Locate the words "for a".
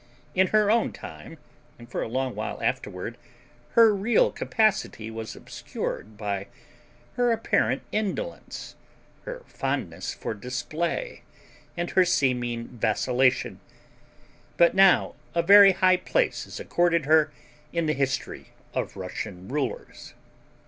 1.87-2.07